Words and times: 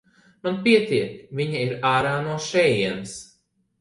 Man 0.45 0.55
pietiek, 0.67 1.19
viņa 1.41 1.61
ir 1.67 1.75
ārā 1.93 2.15
no 2.29 2.39
šejienes. 2.47 3.17